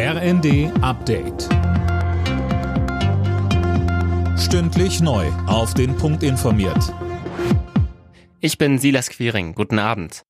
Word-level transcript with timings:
RND 0.00 0.70
Update. 0.80 1.48
Stündlich 4.38 5.00
neu. 5.00 5.26
Auf 5.48 5.74
den 5.74 5.96
Punkt 5.96 6.22
informiert. 6.22 6.94
Ich 8.38 8.58
bin 8.58 8.78
Silas 8.78 9.08
Quiring. 9.08 9.56
Guten 9.56 9.80
Abend. 9.80 10.22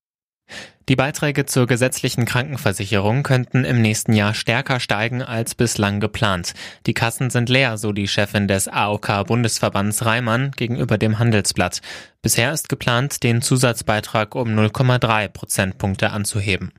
Die 0.89 0.95
Beiträge 0.95 1.45
zur 1.45 1.67
gesetzlichen 1.67 2.25
Krankenversicherung 2.25 3.21
könnten 3.21 3.63
im 3.63 3.79
nächsten 3.79 4.13
Jahr 4.13 4.33
stärker 4.33 4.79
steigen 4.79 5.21
als 5.21 5.53
bislang 5.53 5.99
geplant. 5.99 6.55
Die 6.87 6.95
Kassen 6.95 7.29
sind 7.29 7.47
leer, 7.47 7.77
so 7.77 7.91
die 7.91 8.07
Chefin 8.07 8.47
des 8.47 8.67
AOK-Bundesverbands 8.67 10.03
Reimann 10.03 10.49
gegenüber 10.49 10.97
dem 10.97 11.19
Handelsblatt. 11.19 11.81
Bisher 12.23 12.51
ist 12.53 12.69
geplant, 12.69 13.21
den 13.21 13.43
Zusatzbeitrag 13.43 14.33
um 14.33 14.49
0,3 14.49 15.27
Prozentpunkte 15.27 16.09
anzuheben. 16.09 16.71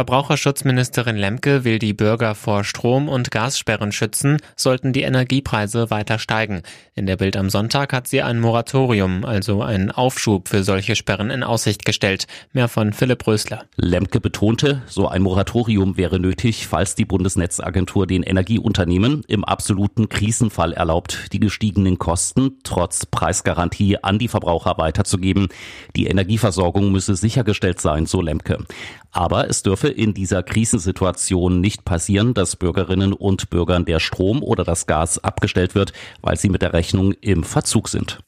Verbraucherschutzministerin 0.00 1.16
Lemke 1.16 1.64
will 1.64 1.78
die 1.78 1.92
Bürger 1.92 2.34
vor 2.34 2.64
Strom- 2.64 3.10
und 3.10 3.30
Gassperren 3.30 3.92
schützen, 3.92 4.38
sollten 4.56 4.94
die 4.94 5.02
Energiepreise 5.02 5.90
weiter 5.90 6.18
steigen. 6.18 6.62
In 6.94 7.04
der 7.04 7.18
Bild 7.18 7.36
am 7.36 7.50
Sonntag 7.50 7.92
hat 7.92 8.08
sie 8.08 8.22
ein 8.22 8.40
Moratorium, 8.40 9.26
also 9.26 9.60
einen 9.60 9.90
Aufschub 9.90 10.48
für 10.48 10.64
solche 10.64 10.96
Sperren 10.96 11.28
in 11.28 11.42
Aussicht 11.42 11.84
gestellt. 11.84 12.26
Mehr 12.54 12.68
von 12.68 12.94
Philipp 12.94 13.26
Rösler. 13.26 13.64
Lemke 13.76 14.20
betonte, 14.20 14.80
so 14.86 15.06
ein 15.06 15.20
Moratorium 15.20 15.98
wäre 15.98 16.18
nötig, 16.18 16.66
falls 16.66 16.94
die 16.94 17.04
Bundesnetzagentur 17.04 18.06
den 18.06 18.22
Energieunternehmen 18.22 19.22
im 19.28 19.44
absoluten 19.44 20.08
Krisenfall 20.08 20.72
erlaubt, 20.72 21.26
die 21.34 21.40
gestiegenen 21.40 21.98
Kosten 21.98 22.52
trotz 22.64 23.04
Preisgarantie 23.04 24.02
an 24.02 24.18
die 24.18 24.28
Verbraucher 24.28 24.78
weiterzugeben. 24.78 25.48
Die 25.94 26.06
Energieversorgung 26.06 26.90
müsse 26.90 27.16
sichergestellt 27.16 27.82
sein, 27.82 28.06
so 28.06 28.22
Lemke. 28.22 28.64
Aber 29.12 29.50
es 29.50 29.62
dürfe 29.62 29.88
in 29.90 30.14
dieser 30.14 30.42
Krisensituation 30.42 31.60
nicht 31.60 31.84
passieren, 31.84 32.34
dass 32.34 32.56
Bürgerinnen 32.56 33.12
und 33.12 33.50
Bürgern 33.50 33.84
der 33.84 34.00
Strom 34.00 34.42
oder 34.42 34.64
das 34.64 34.86
Gas 34.86 35.22
abgestellt 35.22 35.74
wird, 35.74 35.92
weil 36.22 36.36
sie 36.36 36.48
mit 36.48 36.62
der 36.62 36.72
Rechnung 36.72 37.12
im 37.20 37.44
Verzug 37.44 37.88
sind. 37.88 38.20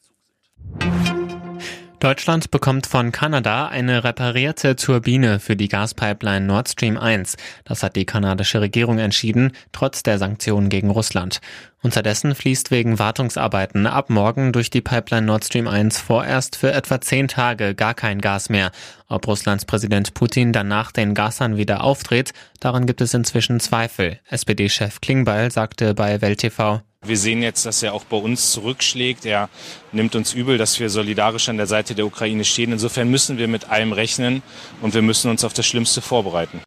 Deutschland 2.03 2.51
bekommt 2.51 2.85
von 2.85 3.13
Kanada 3.13 3.69
eine 3.69 4.03
reparierte 4.03 4.75
Turbine 4.75 5.39
für 5.39 5.55
die 5.55 5.69
Gaspipeline 5.69 6.45
Nord 6.45 6.67
Stream 6.67 6.97
1. 6.97 7.37
Das 7.63 7.81
hat 7.81 7.95
die 7.95 8.03
kanadische 8.03 8.59
Regierung 8.59 8.99
entschieden, 8.99 9.53
trotz 9.71 10.03
der 10.03 10.17
Sanktionen 10.17 10.67
gegen 10.67 10.89
Russland. 10.89 11.39
Unterdessen 11.81 12.35
fließt 12.35 12.71
wegen 12.71 12.99
Wartungsarbeiten 12.99 13.87
ab 13.87 14.09
morgen 14.09 14.51
durch 14.51 14.69
die 14.69 14.81
Pipeline 14.81 15.25
Nord 15.25 15.45
Stream 15.45 15.65
1 15.65 15.97
vorerst 15.97 16.57
für 16.57 16.73
etwa 16.73 16.99
zehn 16.99 17.29
Tage 17.29 17.73
gar 17.73 17.93
kein 17.93 18.19
Gas 18.19 18.49
mehr. 18.49 18.73
Ob 19.07 19.25
Russlands 19.25 19.63
Präsident 19.63 20.13
Putin 20.13 20.51
danach 20.51 20.91
den 20.91 21.13
Gashahn 21.13 21.55
wieder 21.55 21.85
aufdreht, 21.85 22.33
daran 22.59 22.85
gibt 22.85 22.99
es 22.99 23.13
inzwischen 23.13 23.61
Zweifel. 23.61 24.19
SPD-Chef 24.29 24.99
Klingbeil 24.99 25.51
sagte 25.51 25.93
bei 25.93 26.19
Welt 26.19 26.39
TV, 26.39 26.81
wir 27.03 27.17
sehen 27.17 27.41
jetzt, 27.41 27.65
dass 27.65 27.83
er 27.83 27.93
auch 27.93 28.03
bei 28.05 28.17
uns 28.17 28.51
zurückschlägt. 28.51 29.25
Er 29.25 29.49
nimmt 29.91 30.15
uns 30.15 30.33
übel, 30.33 30.57
dass 30.57 30.79
wir 30.79 30.89
solidarisch 30.89 31.49
an 31.49 31.57
der 31.57 31.67
Seite 31.67 31.95
der 31.95 32.05
Ukraine 32.05 32.45
stehen. 32.45 32.71
Insofern 32.71 33.09
müssen 33.09 33.37
wir 33.37 33.47
mit 33.47 33.69
allem 33.69 33.91
rechnen 33.91 34.41
und 34.81 34.93
wir 34.93 35.01
müssen 35.01 35.29
uns 35.29 35.43
auf 35.43 35.53
das 35.53 35.65
Schlimmste 35.65 36.01
vorbereiten. 36.01 36.61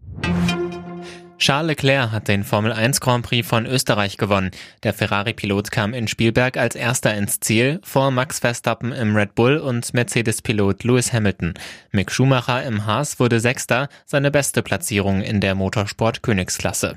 Charles 1.38 1.68
Leclerc 1.68 2.12
hat 2.12 2.28
den 2.28 2.44
Formel 2.44 2.72
1 2.72 3.00
Grand 3.00 3.24
Prix 3.24 3.46
von 3.46 3.66
Österreich 3.66 4.16
gewonnen. 4.16 4.50
Der 4.82 4.94
Ferrari-Pilot 4.94 5.70
kam 5.70 5.92
in 5.92 6.08
Spielberg 6.08 6.56
als 6.56 6.74
erster 6.74 7.14
ins 7.14 7.40
Ziel, 7.40 7.78
vor 7.84 8.10
Max 8.10 8.38
Verstappen 8.38 8.92
im 8.92 9.14
Red 9.14 9.34
Bull 9.34 9.58
und 9.58 9.92
Mercedes-Pilot 9.92 10.84
Lewis 10.84 11.12
Hamilton. 11.12 11.54
Mick 11.92 12.10
Schumacher 12.10 12.64
im 12.64 12.86
Haas 12.86 13.20
wurde 13.20 13.40
Sechster, 13.40 13.88
seine 14.06 14.30
beste 14.30 14.62
Platzierung 14.62 15.20
in 15.20 15.40
der 15.42 15.54
Motorsport-Königsklasse. 15.54 16.96